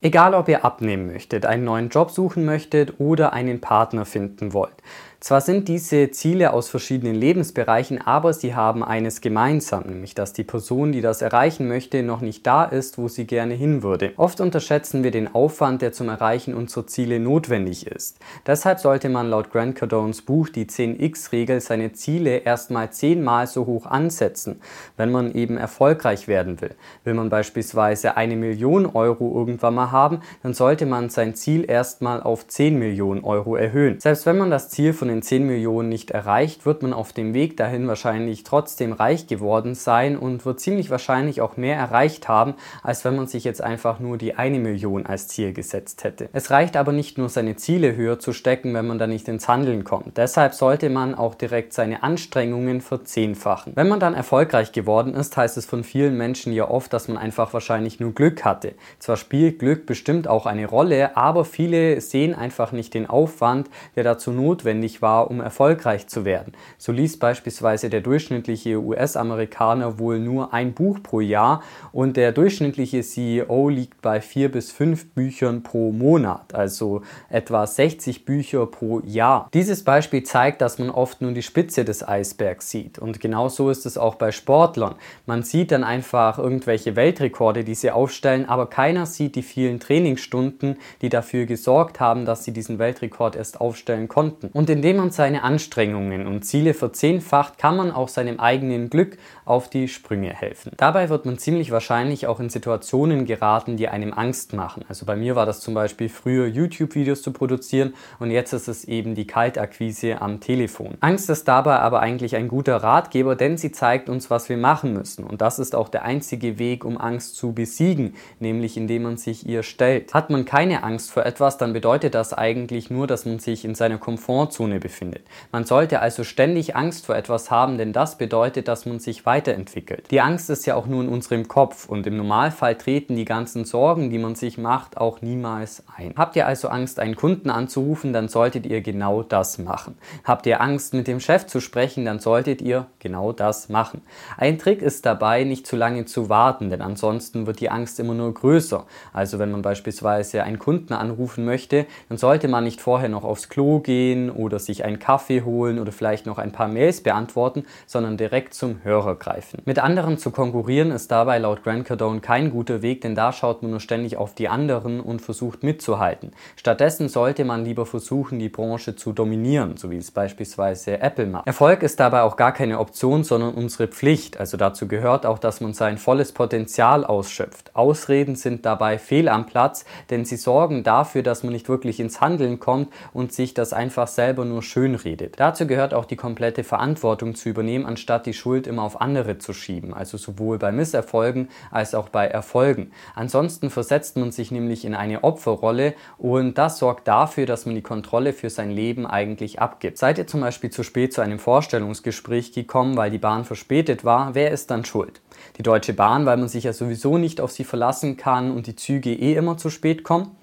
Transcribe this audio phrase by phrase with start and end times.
[0.00, 4.76] Egal ob ihr abnehmen möchtet, einen neuen Job suchen möchtet oder einen Partner finden wollt.
[5.20, 10.44] Zwar sind diese Ziele aus verschiedenen Lebensbereichen, aber sie haben eines gemeinsam, nämlich dass die
[10.44, 14.12] Person, die das erreichen möchte, noch nicht da ist, wo sie gerne hin würde.
[14.16, 18.18] Oft unterschätzen wir den Aufwand, der zum Erreichen unserer Ziele notwendig ist.
[18.46, 23.86] Deshalb sollte man laut Grant Cardones Buch die 10x-Regel seine Ziele erstmal zehnmal so hoch
[23.86, 24.60] ansetzen,
[24.96, 26.76] wenn man eben erfolgreich werden will.
[27.02, 32.22] Will man beispielsweise eine Million Euro irgendwann mal haben, dann sollte man sein Ziel erstmal
[32.22, 33.98] auf 10 Millionen Euro erhöhen.
[33.98, 37.14] Selbst wenn man das Ziel von von den 10 Millionen nicht erreicht, wird man auf
[37.14, 42.28] dem Weg dahin wahrscheinlich trotzdem reich geworden sein und wird ziemlich wahrscheinlich auch mehr erreicht
[42.28, 46.28] haben, als wenn man sich jetzt einfach nur die eine Million als Ziel gesetzt hätte.
[46.34, 49.48] Es reicht aber nicht nur seine Ziele höher zu stecken, wenn man da nicht ins
[49.48, 50.18] Handeln kommt.
[50.18, 53.72] Deshalb sollte man auch direkt seine Anstrengungen verzehnfachen.
[53.76, 57.16] Wenn man dann erfolgreich geworden ist, heißt es von vielen Menschen ja oft, dass man
[57.16, 58.74] einfach wahrscheinlich nur Glück hatte.
[58.98, 64.04] Zwar spielt Glück bestimmt auch eine Rolle, aber viele sehen einfach nicht den Aufwand, der
[64.04, 66.52] dazu notwendig war, um erfolgreich zu werden.
[66.76, 73.02] So liest beispielsweise der durchschnittliche US-Amerikaner wohl nur ein Buch pro Jahr und der durchschnittliche
[73.02, 79.48] CEO liegt bei vier bis fünf Büchern pro Monat, also etwa 60 Bücher pro Jahr.
[79.54, 83.86] Dieses Beispiel zeigt, dass man oft nur die Spitze des Eisbergs sieht und genauso ist
[83.86, 84.94] es auch bei Sportlern.
[85.26, 90.76] Man sieht dann einfach irgendwelche Weltrekorde, die sie aufstellen, aber keiner sieht die vielen Trainingsstunden,
[91.02, 94.48] die dafür gesorgt haben, dass sie diesen Weltrekord erst aufstellen konnten.
[94.52, 99.18] Und in indem man seine Anstrengungen und Ziele verzehnfacht, kann man auch seinem eigenen Glück
[99.44, 100.72] auf die Sprünge helfen.
[100.78, 104.86] Dabei wird man ziemlich wahrscheinlich auch in Situationen geraten, die einem Angst machen.
[104.88, 108.86] Also bei mir war das zum Beispiel früher YouTube-Videos zu produzieren und jetzt ist es
[108.86, 110.96] eben die Kaltakquise am Telefon.
[111.00, 114.94] Angst ist dabei aber eigentlich ein guter Ratgeber, denn sie zeigt uns, was wir machen
[114.94, 115.24] müssen.
[115.24, 119.46] Und das ist auch der einzige Weg, um Angst zu besiegen, nämlich indem man sich
[119.46, 120.14] ihr stellt.
[120.14, 123.74] Hat man keine Angst vor etwas, dann bedeutet das eigentlich nur, dass man sich in
[123.74, 125.22] seiner Komfortzone befindet.
[125.52, 130.10] Man sollte also ständig Angst vor etwas haben, denn das bedeutet, dass man sich weiterentwickelt.
[130.10, 133.64] Die Angst ist ja auch nur in unserem Kopf und im Normalfall treten die ganzen
[133.64, 136.14] Sorgen, die man sich macht, auch niemals ein.
[136.16, 139.96] Habt ihr also Angst, einen Kunden anzurufen, dann solltet ihr genau das machen.
[140.24, 144.02] Habt ihr Angst, mit dem Chef zu sprechen, dann solltet ihr genau das machen.
[144.36, 148.14] Ein Trick ist dabei, nicht zu lange zu warten, denn ansonsten wird die Angst immer
[148.14, 148.86] nur größer.
[149.12, 153.48] Also wenn man beispielsweise einen Kunden anrufen möchte, dann sollte man nicht vorher noch aufs
[153.48, 158.16] Klo gehen oder sich einen Kaffee holen oder vielleicht noch ein paar Mails beantworten, sondern
[158.16, 159.62] direkt zum Hörer greifen.
[159.64, 163.62] Mit anderen zu konkurrieren ist dabei laut Grant Cardone kein guter Weg, denn da schaut
[163.62, 166.32] man nur ständig auf die anderen und versucht mitzuhalten.
[166.56, 171.46] Stattdessen sollte man lieber versuchen, die Branche zu dominieren, so wie es beispielsweise Apple macht.
[171.46, 174.38] Erfolg ist dabei auch gar keine Option, sondern unsere Pflicht.
[174.38, 177.74] Also dazu gehört auch, dass man sein volles Potenzial ausschöpft.
[177.74, 182.20] Ausreden sind dabei fehl am Platz, denn sie sorgen dafür, dass man nicht wirklich ins
[182.20, 185.38] Handeln kommt und sich das einfach selber nur schön redet.
[185.38, 189.52] Dazu gehört auch die komplette Verantwortung zu übernehmen, anstatt die Schuld immer auf andere zu
[189.52, 192.92] schieben, also sowohl bei Misserfolgen als auch bei Erfolgen.
[193.14, 197.82] Ansonsten versetzt man sich nämlich in eine Opferrolle und das sorgt dafür, dass man die
[197.82, 199.98] Kontrolle für sein Leben eigentlich abgibt.
[199.98, 204.34] Seid ihr zum Beispiel zu spät zu einem Vorstellungsgespräch gekommen, weil die Bahn verspätet war,
[204.34, 205.20] wer ist dann schuld?
[205.56, 208.76] Die Deutsche Bahn, weil man sich ja sowieso nicht auf sie verlassen kann und die
[208.76, 210.36] Züge eh immer zu spät kommen?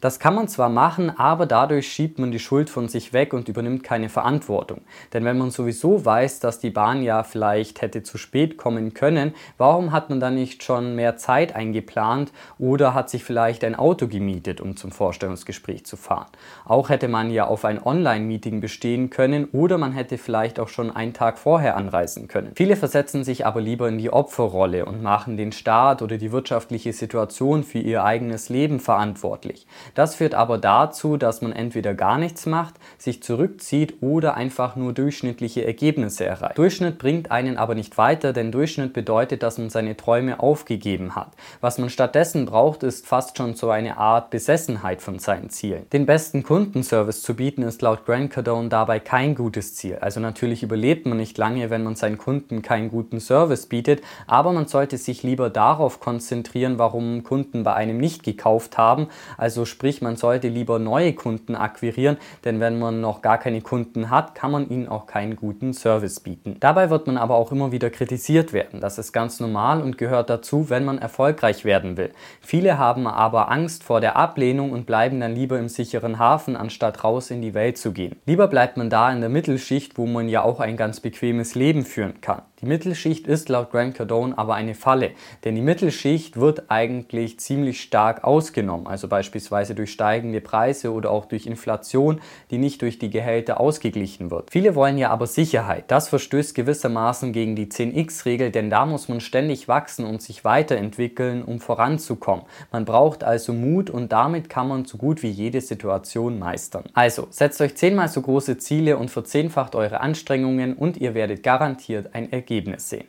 [0.00, 3.48] Das kann man zwar machen, aber dadurch schiebt man die Schuld von sich weg und
[3.48, 4.80] übernimmt keine Verantwortung.
[5.12, 9.34] Denn wenn man sowieso weiß, dass die Bahn ja vielleicht hätte zu spät kommen können,
[9.58, 14.08] warum hat man dann nicht schon mehr Zeit eingeplant oder hat sich vielleicht ein Auto
[14.08, 16.28] gemietet, um zum Vorstellungsgespräch zu fahren?
[16.64, 20.90] Auch hätte man ja auf ein Online-Meeting bestehen können oder man hätte vielleicht auch schon
[20.90, 22.52] einen Tag vorher anreisen können.
[22.54, 26.94] Viele versetzen sich aber lieber in die Opferrolle und machen den Staat oder die wirtschaftliche
[26.94, 29.66] Situation für ihr eigenes Leben verantwortlich.
[29.94, 34.92] Das führt aber dazu, dass man entweder gar nichts macht, sich zurückzieht oder einfach nur
[34.92, 36.58] durchschnittliche Ergebnisse erreicht.
[36.58, 41.32] Durchschnitt bringt einen aber nicht weiter, denn Durchschnitt bedeutet, dass man seine Träume aufgegeben hat.
[41.60, 45.88] Was man stattdessen braucht, ist fast schon so eine Art Besessenheit von seinen Zielen.
[45.92, 49.98] Den besten Kundenservice zu bieten ist laut Grant Cardone dabei kein gutes Ziel.
[50.00, 54.52] Also natürlich überlebt man nicht lange, wenn man seinen Kunden keinen guten Service bietet, aber
[54.52, 60.02] man sollte sich lieber darauf konzentrieren, warum Kunden bei einem nicht gekauft haben, also Sprich,
[60.02, 64.50] man sollte lieber neue Kunden akquirieren, denn wenn man noch gar keine Kunden hat, kann
[64.50, 66.56] man ihnen auch keinen guten Service bieten.
[66.60, 68.82] Dabei wird man aber auch immer wieder kritisiert werden.
[68.82, 72.10] Das ist ganz normal und gehört dazu, wenn man erfolgreich werden will.
[72.42, 77.02] Viele haben aber Angst vor der Ablehnung und bleiben dann lieber im sicheren Hafen, anstatt
[77.02, 78.16] raus in die Welt zu gehen.
[78.26, 81.86] Lieber bleibt man da in der Mittelschicht, wo man ja auch ein ganz bequemes Leben
[81.86, 82.42] führen kann.
[82.60, 85.12] Die Mittelschicht ist laut Grant Cardone aber eine Falle,
[85.44, 91.24] denn die Mittelschicht wird eigentlich ziemlich stark ausgenommen, also beispielsweise durch steigende Preise oder auch
[91.24, 92.20] durch Inflation,
[92.50, 94.50] die nicht durch die Gehälter ausgeglichen wird.
[94.50, 95.84] Viele wollen ja aber Sicherheit.
[95.88, 101.42] Das verstößt gewissermaßen gegen die 10x-Regel, denn da muss man ständig wachsen und sich weiterentwickeln,
[101.42, 102.44] um voranzukommen.
[102.70, 106.84] Man braucht also Mut und damit kann man so gut wie jede Situation meistern.
[106.92, 112.14] Also setzt euch zehnmal so große Ziele und verzehnfacht eure Anstrengungen und ihr werdet garantiert
[112.14, 112.96] ein Ergebnis Ergebnisse